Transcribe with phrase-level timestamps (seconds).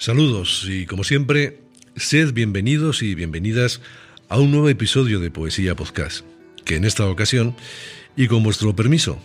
[0.00, 1.60] Saludos y como siempre,
[1.96, 3.80] sed bienvenidos y bienvenidas
[4.28, 6.24] a un nuevo episodio de Poesía Podcast,
[6.64, 7.56] que en esta ocasión,
[8.14, 9.20] y con vuestro permiso,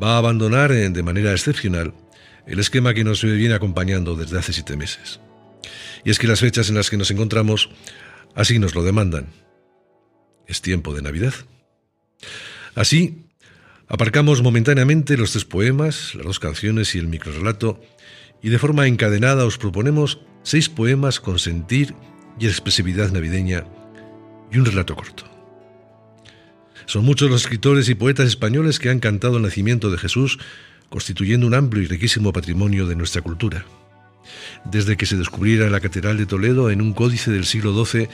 [0.00, 1.94] va a abandonar eh, de manera excepcional
[2.46, 5.18] el esquema que nos viene acompañando desde hace siete meses.
[6.04, 7.70] Y es que las fechas en las que nos encontramos
[8.34, 9.28] así nos lo demandan.
[10.46, 11.32] Es tiempo de Navidad.
[12.74, 13.24] Así,
[13.88, 17.80] aparcamos momentáneamente los tres poemas, las dos canciones y el microrelato
[18.42, 21.94] y de forma encadenada os proponemos seis poemas con sentir
[22.38, 23.64] y expresividad navideña
[24.50, 25.24] y un relato corto.
[26.86, 30.38] Son muchos los escritores y poetas españoles que han cantado el nacimiento de Jesús,
[30.88, 33.64] constituyendo un amplio y riquísimo patrimonio de nuestra cultura.
[34.64, 38.08] Desde que se descubriera en la Catedral de Toledo, en un códice del siglo XII,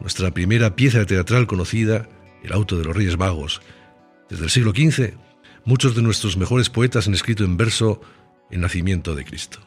[0.00, 2.08] nuestra primera pieza teatral conocida,
[2.42, 3.62] El auto de los Reyes Vagos.
[4.28, 5.14] Desde el siglo XV,
[5.64, 8.00] muchos de nuestros mejores poetas han escrito en verso
[8.50, 9.60] el nacimiento de Cristo.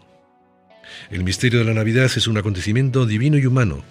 [1.10, 3.84] El misterio de la Navidad es un acontecimiento divino y humano,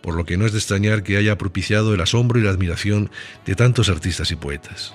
[0.00, 3.10] por lo que no es de extrañar que haya propiciado el asombro y la admiración
[3.46, 4.94] de tantos artistas y poetas.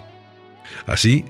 [0.86, 1.26] Así,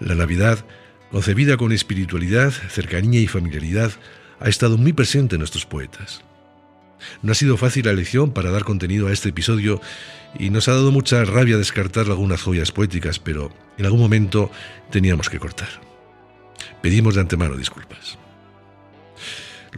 [0.00, 0.64] la Navidad,
[1.10, 3.92] concebida con espiritualidad, cercanía y familiaridad,
[4.40, 6.22] ha estado muy presente en nuestros poetas.
[7.22, 9.80] No ha sido fácil la elección para dar contenido a este episodio
[10.38, 14.50] y nos ha dado mucha rabia descartar algunas joyas poéticas, pero en algún momento
[14.90, 15.68] teníamos que cortar.
[16.82, 18.18] Pedimos de antemano disculpas.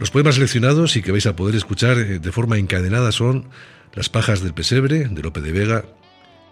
[0.01, 3.49] Los poemas seleccionados y que vais a poder escuchar eh, de forma encadenada son
[3.93, 5.85] Las pajas del pesebre, de Lope de Vega,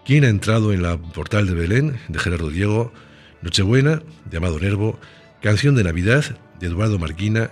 [0.04, 2.92] Quién ha entrado en la portal de Belén, de Gerardo Diego,
[3.42, 5.00] Nochebuena, de Amado Nervo,
[5.42, 6.24] Canción de Navidad,
[6.60, 7.50] de Eduardo Marquina,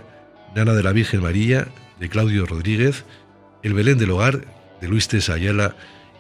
[0.55, 1.67] Nana de la Virgen María,
[1.99, 3.05] de Claudio Rodríguez,
[3.65, 4.47] El Belén del Hogar,
[4.81, 5.75] de Luis Tesa Ayala,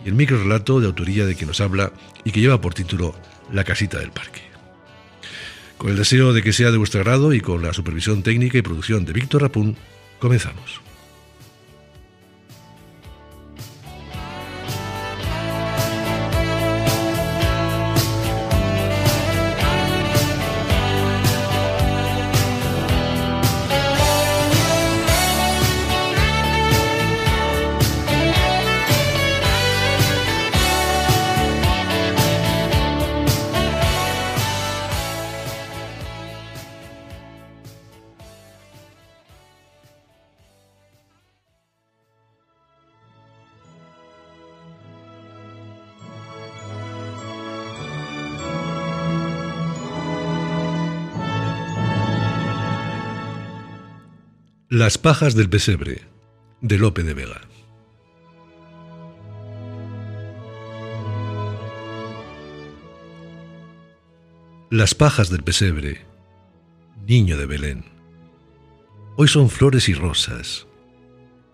[0.04, 1.92] y el microrelato de autoría de quien nos habla
[2.24, 3.14] y que lleva por título
[3.52, 4.47] La casita del parque.
[5.78, 8.62] Con el deseo de que sea de vuestro agrado y con la supervisión técnica y
[8.62, 9.76] producción de Víctor Rapún,
[10.18, 10.80] comenzamos.
[54.78, 56.02] Las pajas del pesebre,
[56.60, 57.40] de Lope de Vega.
[64.70, 66.06] Las pajas del pesebre,
[67.04, 67.86] niño de Belén.
[69.16, 70.68] Hoy son flores y rosas,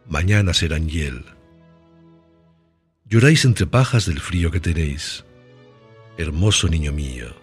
[0.07, 1.25] mañana serán hiel.
[3.07, 5.25] Lloráis entre pajas del frío que tenéis,
[6.19, 7.35] hermoso niño mío,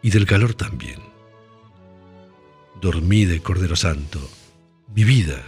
[0.00, 1.02] y del calor también.
[2.80, 4.30] Dormid, Cordero Santo,
[4.94, 5.42] mi vida,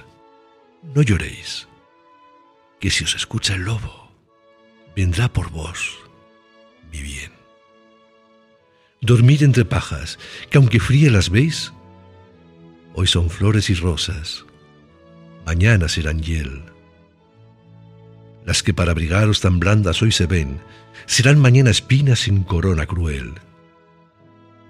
[0.95, 1.67] no lloréis,
[2.79, 4.11] que si os escucha el lobo,
[4.95, 5.99] vendrá por vos
[6.93, 7.33] mi bien.
[9.01, 10.19] Dormid entre pajas,
[10.51, 11.73] que aunque fríe las veis,
[12.95, 14.45] hoy son flores y rosas,
[15.47, 16.65] mañana serán hiel.
[18.45, 20.61] Las que para abrigaros tan blandas hoy se ven,
[21.07, 23.35] serán mañana espinas sin corona cruel.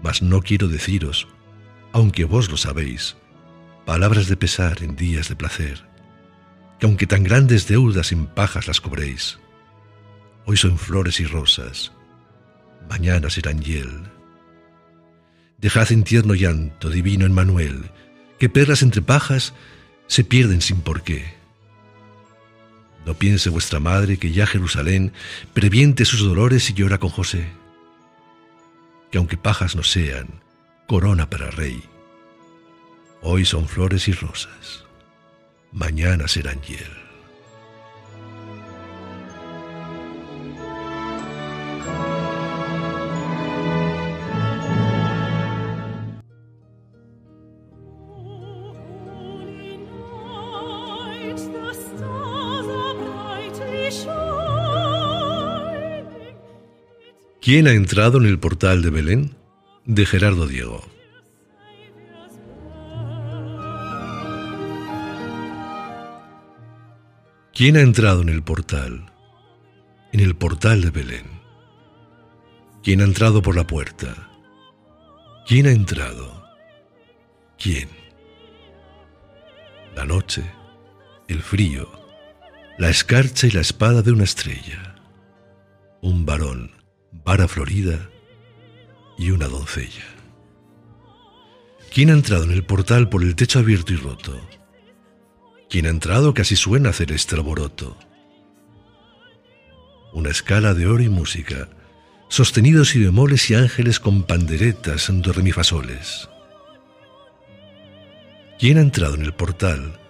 [0.02, 1.26] Mas no quiero deciros,
[1.93, 3.16] aunque vos lo sabéis,
[3.85, 5.85] palabras de pesar en días de placer,
[6.79, 9.38] que aunque tan grandes deudas en pajas las cobréis,
[10.47, 11.93] hoy son flores y rosas,
[12.88, 14.03] mañana serán hiel.
[15.59, 17.91] Dejad en tierno llanto, divino Emmanuel,
[18.38, 19.53] que perlas entre pajas
[20.06, 21.35] se pierden sin porqué.
[23.05, 25.12] No piense vuestra madre que ya Jerusalén
[25.53, 27.49] previente sus dolores y llora con José,
[29.11, 30.43] que aunque pajas no sean,
[30.87, 31.83] corona para rey
[33.22, 34.84] Hoy son flores y rosas.
[35.72, 37.00] mañana serán hiel.
[57.43, 59.34] ¿Quién ha entrado en el portal de Belén?
[59.84, 60.89] De Gerardo Diego.
[67.61, 69.12] ¿Quién ha entrado en el portal?
[70.15, 71.27] En el portal de Belén.
[72.83, 74.31] ¿Quién ha entrado por la puerta?
[75.47, 76.43] ¿Quién ha entrado?
[77.59, 77.91] ¿Quién?
[79.95, 80.43] La noche,
[81.29, 81.87] el frío,
[82.79, 84.95] la escarcha y la espada de una estrella.
[86.01, 86.71] Un varón,
[87.12, 88.09] vara florida
[89.19, 90.07] y una doncella.
[91.93, 94.41] ¿Quién ha entrado en el portal por el techo abierto y roto?
[95.70, 97.96] ¿Quién ha entrado casi suena celeste alboroto?
[100.12, 101.69] Una escala de oro y música,
[102.28, 106.28] sostenidos y bemoles y ángeles con panderetas en do re mi fa soles.
[108.58, 110.00] ¿Quién ha entrado en el portal?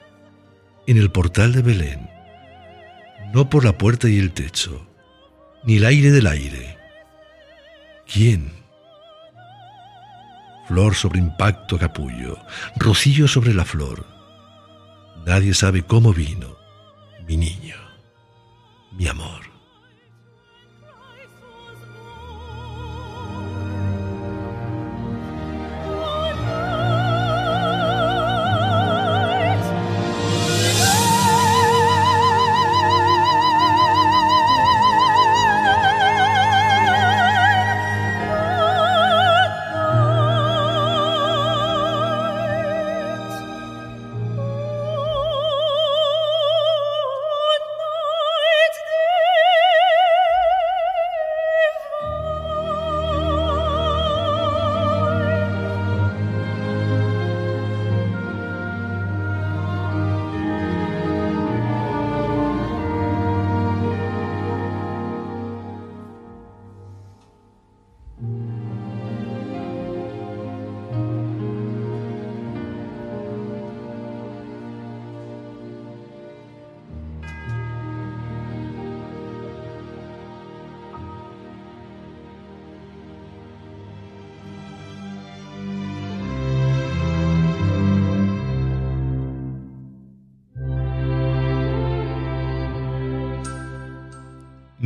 [0.86, 2.08] En el portal de Belén.
[3.34, 4.88] No por la puerta y el techo,
[5.62, 6.78] ni el aire del aire.
[8.10, 8.50] ¿Quién?
[10.68, 12.38] Flor sobre impacto capullo,
[12.76, 14.19] rocío sobre la flor.
[15.26, 16.56] Nadie sabe cómo vino,
[17.26, 17.76] mi niño,
[18.92, 19.49] mi amor.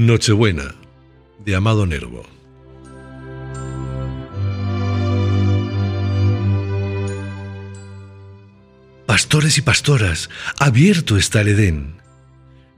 [0.07, 0.75] Nochebuena,
[1.47, 2.25] de Amado Nervo.
[9.07, 10.29] Pastores y pastoras,
[10.59, 11.95] abierto está el Edén.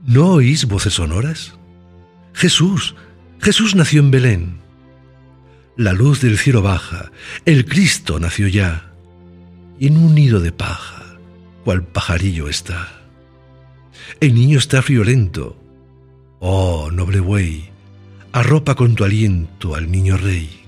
[0.05, 1.55] ¿No oís voces sonoras?
[2.33, 2.95] Jesús,
[3.41, 4.61] Jesús nació en Belén.
[5.75, 7.11] La luz del cielo baja,
[7.43, 8.93] el Cristo nació ya,
[9.77, 11.17] y en un nido de paja,
[11.65, 13.01] cual pajarillo está.
[14.21, 15.66] El niño está friolento,
[16.39, 17.69] Oh, noble buey,
[18.31, 20.65] arropa con tu aliento al niño rey.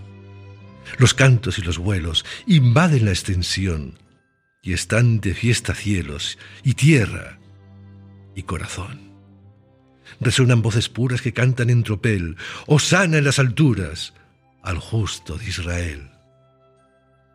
[0.97, 3.99] Los cantos y los vuelos invaden la extensión
[4.61, 7.39] y están de fiesta cielos y tierra
[8.35, 9.11] y corazón.
[10.19, 12.35] Resuenan voces puras que cantan en tropel,
[12.65, 14.13] Osana en las alturas,
[14.63, 16.09] al justo de Israel.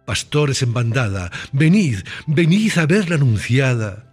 [0.05, 4.12] Pastores en bandada, venid, venid a ver la anunciada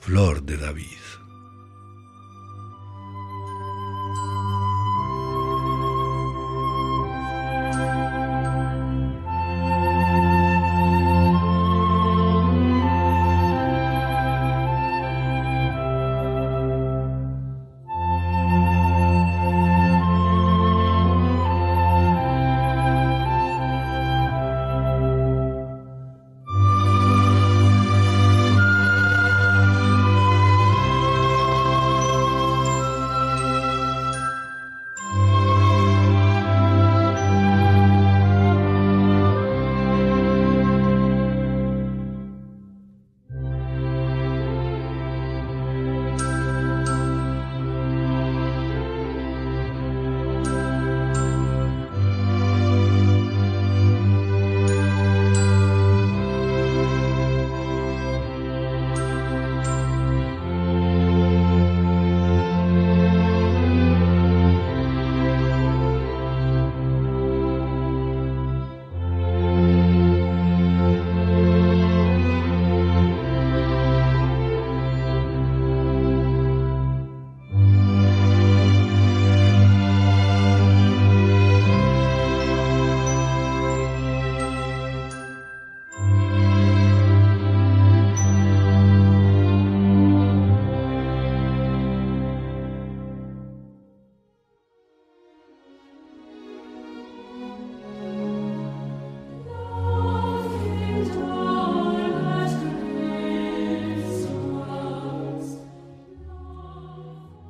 [0.00, 1.09] flor de David.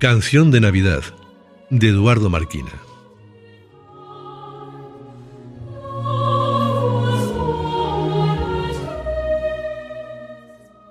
[0.01, 1.03] Canción de Navidad
[1.69, 2.73] de Eduardo Marquina.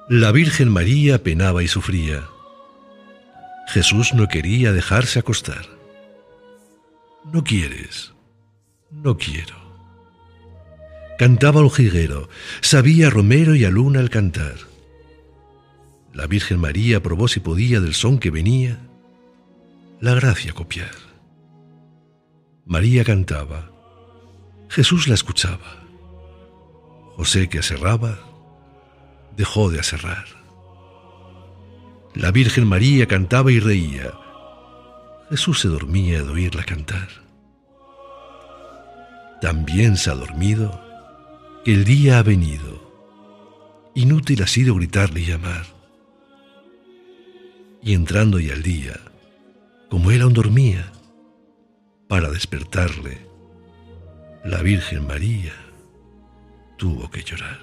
[0.10, 2.30] La Virgen María penaba y sufría.
[3.70, 5.66] Jesús no quería dejarse acostar.
[7.34, 8.14] No quieres,
[8.92, 9.56] no quiero.
[11.18, 12.30] Cantaba el jiguero,
[12.62, 14.58] sabía Romero y a Luna al cantar.
[16.14, 18.86] La Virgen María probó si podía del son que venía
[20.02, 20.96] la gracia copiar.
[22.66, 23.70] María cantaba,
[24.70, 25.84] Jesús la escuchaba.
[27.18, 28.18] José que aserraba,
[29.36, 30.26] dejó de aserrar.
[32.16, 34.14] La Virgen María cantaba y reía.
[35.30, 37.10] Jesús se dormía de oírla cantar.
[39.42, 40.82] También se ha dormido
[41.66, 42.90] que el día ha venido.
[43.96, 45.66] Inútil ha sido gritarle y llamar.
[47.82, 49.00] Y entrando ya el día,
[49.90, 50.92] como él aún dormía,
[52.08, 53.18] para despertarle,
[54.44, 55.54] la Virgen María
[56.78, 57.60] tuvo que llorar.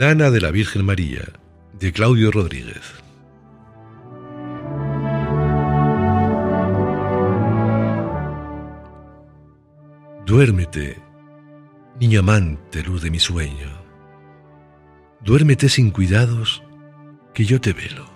[0.00, 1.24] Nana de la Virgen María,
[1.72, 2.94] de Claudio Rodríguez.
[10.24, 11.02] Duérmete,
[11.98, 13.70] niño amante, luz de mi sueño.
[15.20, 16.62] Duérmete sin cuidados,
[17.34, 18.06] que yo te velo.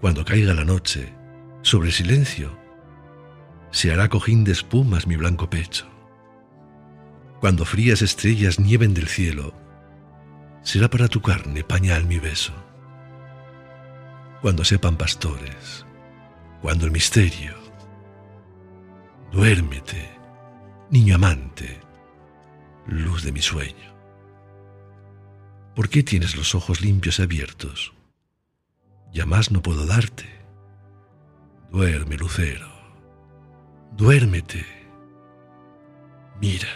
[0.00, 1.12] Cuando caiga la noche,
[1.60, 2.58] sobre silencio,
[3.72, 5.86] se hará cojín de espumas mi blanco pecho.
[7.40, 9.52] Cuando frías estrellas nieven del cielo,
[10.62, 12.52] será para tu carne pañal mi beso.
[14.40, 15.86] Cuando sepan pastores,
[16.60, 17.54] cuando el misterio,
[19.30, 20.08] duérmete,
[20.90, 21.80] niño amante,
[22.86, 23.92] luz de mi sueño.
[25.74, 27.92] ¿Por qué tienes los ojos limpios y abiertos?
[29.12, 30.28] Ya más no puedo darte.
[31.70, 32.68] Duerme, lucero,
[33.92, 34.66] duérmete.
[36.40, 36.68] Mira,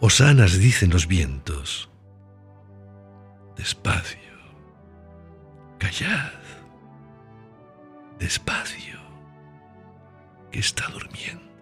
[0.00, 1.90] hosanas dicen los vientos
[3.56, 4.38] despacio,
[5.78, 6.32] callad,
[8.18, 9.00] despacio,
[10.50, 11.55] que está durmiendo.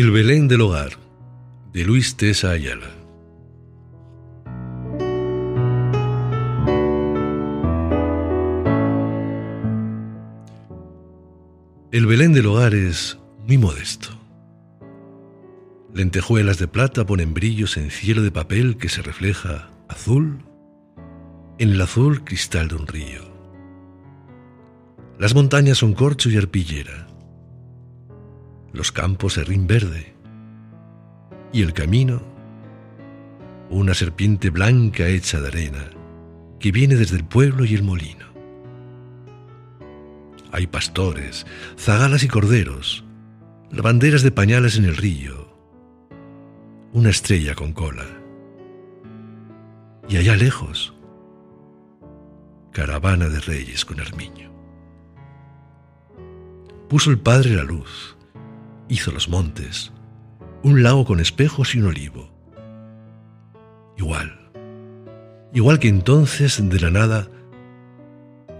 [0.00, 0.92] El Belén del Hogar,
[1.74, 2.88] de Luis Tesa Ayala.
[11.92, 14.08] El Belén del Hogar es muy modesto.
[15.92, 20.38] Lentejuelas de plata ponen brillos en cielo de papel que se refleja azul
[21.58, 23.20] en el azul cristal de un río.
[25.18, 27.09] Las montañas son corcho y arpillera
[28.72, 30.14] los campos serrín verde
[31.52, 32.22] y el camino
[33.70, 35.90] una serpiente blanca hecha de arena
[36.58, 38.26] que viene desde el pueblo y el molino.
[40.52, 41.46] Hay pastores,
[41.78, 43.04] zagalas y corderos,
[43.70, 45.48] lavanderas de pañales en el río,
[46.92, 48.04] una estrella con cola.
[50.08, 50.92] Y allá lejos,
[52.72, 54.50] caravana de reyes con armiño.
[56.88, 58.16] Puso el Padre la luz,
[58.90, 59.92] hizo los montes,
[60.62, 62.28] un lago con espejos y un olivo.
[63.96, 64.36] Igual,
[65.52, 67.28] igual que entonces de la nada,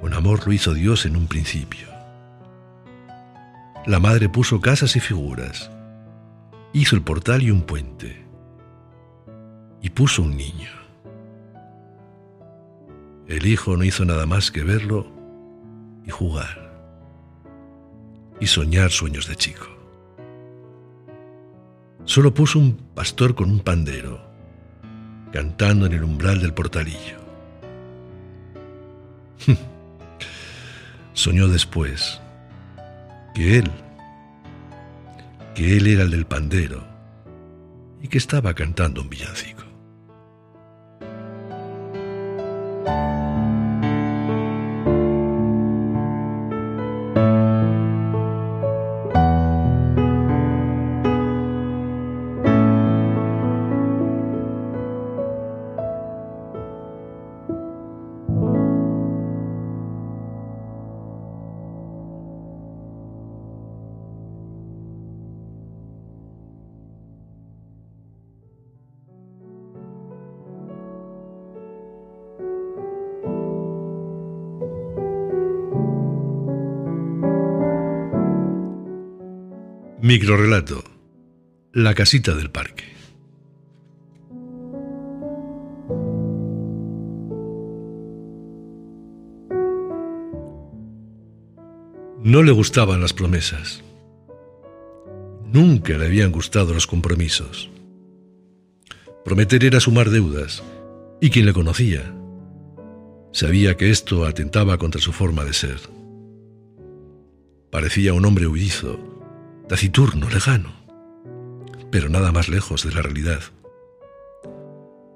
[0.01, 1.89] con amor lo hizo Dios en un principio.
[3.87, 5.71] La madre puso casas y figuras,
[6.73, 8.25] hizo el portal y un puente,
[9.83, 10.71] y puso un niño.
[13.27, 15.07] El hijo no hizo nada más que verlo
[16.07, 16.71] y jugar,
[18.39, 19.70] y soñar sueños de chico.
[22.05, 24.21] Solo puso un pastor con un pandero,
[25.33, 27.21] cantando en el umbral del portalillo.
[31.13, 32.21] Soñó después
[33.35, 33.71] que él,
[35.55, 36.85] que él era el del pandero
[38.03, 39.70] y que estaba cantando un villancico.
[80.13, 80.83] Microrrelato.
[81.73, 82.83] La casita del parque.
[92.25, 93.85] No le gustaban las promesas.
[95.45, 97.71] Nunca le habían gustado los compromisos.
[99.25, 100.65] Prometer era sumar deudas,
[101.21, 102.13] y quien le conocía
[103.31, 105.79] sabía que esto atentaba contra su forma de ser.
[107.71, 109.20] Parecía un hombre huidizo,
[109.71, 110.75] taciturno, lejano,
[111.93, 113.41] pero nada más lejos de la realidad.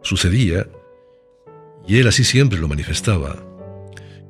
[0.05, 0.69] Sucedía,
[1.89, 3.45] y él así siempre lo manifestaba,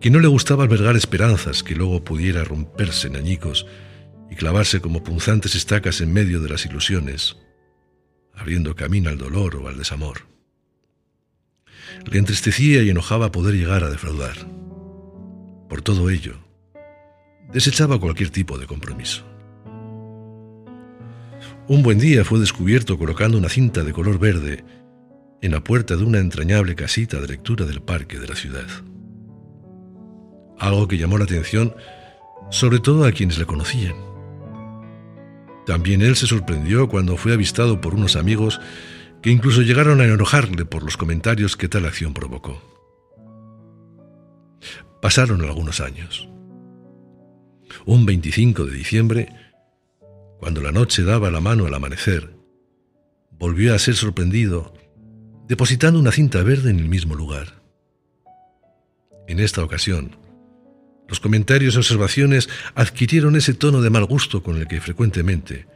[0.00, 3.66] que no le gustaba albergar esperanzas que luego pudiera romperse en añicos
[4.30, 7.36] y clavarse como punzantes estacas en medio de las ilusiones,
[8.32, 10.22] abriendo camino al dolor o al desamor.
[12.10, 14.36] Le entristecía y enojaba poder llegar a defraudar.
[15.68, 16.38] Por todo ello,
[17.52, 19.33] desechaba cualquier tipo de compromiso.
[21.66, 24.64] Un buen día fue descubierto colocando una cinta de color verde
[25.40, 28.66] en la puerta de una entrañable casita de lectura del parque de la ciudad.
[30.58, 31.74] Algo que llamó la atención
[32.50, 33.94] sobre todo a quienes le conocían.
[35.64, 38.60] También él se sorprendió cuando fue avistado por unos amigos
[39.22, 42.60] que incluso llegaron a enojarle por los comentarios que tal acción provocó.
[45.00, 46.28] Pasaron algunos años.
[47.86, 49.28] Un 25 de diciembre,
[50.44, 52.36] cuando la noche daba la mano al amanecer,
[53.30, 54.74] volvió a ser sorprendido
[55.48, 57.62] depositando una cinta verde en el mismo lugar.
[59.26, 60.18] En esta ocasión,
[61.08, 65.66] los comentarios y observaciones adquirieron ese tono de mal gusto con el que frecuentemente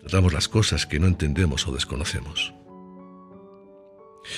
[0.00, 2.52] tratamos las cosas que no entendemos o desconocemos.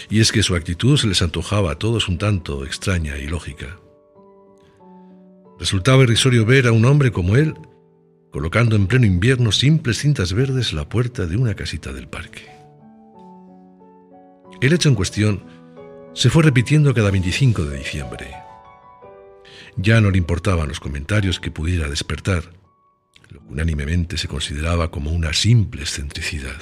[0.09, 3.81] Y es que su actitud se les antojaba a todos un tanto extraña y lógica.
[5.59, 7.57] Resultaba irrisorio ver a un hombre como él
[8.37, 12.47] colocando en pleno invierno simples cintas verdes la puerta de una casita del parque.
[14.61, 15.43] El hecho en cuestión
[16.13, 18.31] se fue repitiendo cada 25 de diciembre.
[19.79, 22.53] Ya no le importaban los comentarios que pudiera despertar,
[23.31, 26.61] lo que unánimemente se consideraba como una simple excentricidad.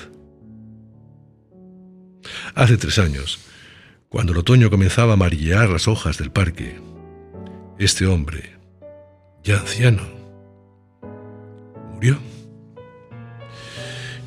[2.55, 3.41] Hace tres años,
[4.09, 6.77] cuando el otoño comenzaba a amarillear las hojas del parque,
[7.81, 8.53] este hombre,
[9.43, 10.24] ya anciano,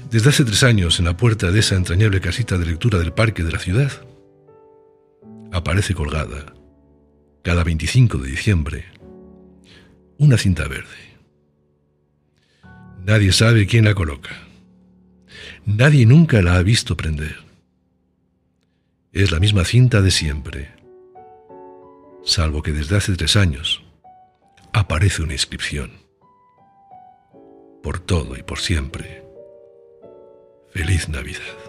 [0.09, 3.43] desde hace tres años, en la puerta de esa entrañable casita de lectura del parque
[3.43, 3.91] de la ciudad,
[5.51, 6.53] aparece colgada,
[7.43, 8.85] cada 25 de diciembre,
[10.17, 11.17] una cinta verde.
[13.05, 14.31] Nadie sabe quién la coloca.
[15.65, 17.35] Nadie nunca la ha visto prender.
[19.11, 20.71] Es la misma cinta de siempre,
[22.23, 23.83] salvo que desde hace tres años
[24.73, 26.06] aparece una inscripción
[27.87, 29.23] por todo y por siempre.
[30.73, 31.66] Feliz Navidad.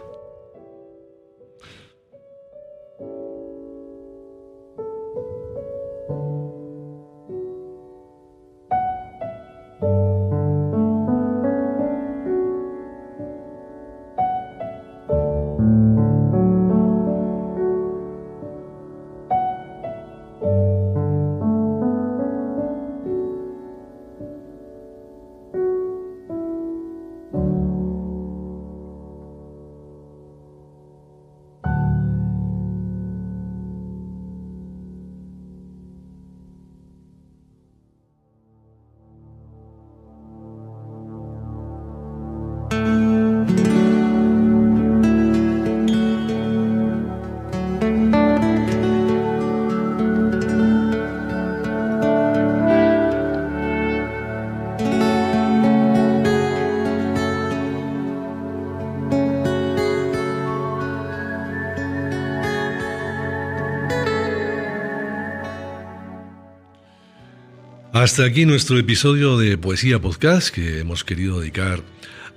[67.99, 71.83] Hasta aquí nuestro episodio de Poesía Podcast que hemos querido dedicar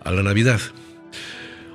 [0.03, 0.59] a la Navidad.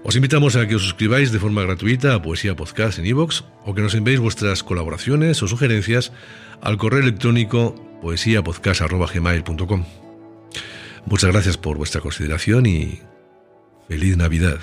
[0.02, 3.76] Os invitamos a que os suscribáis de forma gratuita a Poesía Podcast en iVoox o
[3.76, 6.10] que nos enviéis vuestras colaboraciones o sugerencias
[6.62, 9.84] al correo electrónico poesiapodcast.gmail.com.
[11.06, 12.98] Muchas gracias por vuestra consideración y
[13.86, 14.58] feliz Navidad.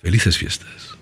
[0.00, 1.01] Felices fiestas.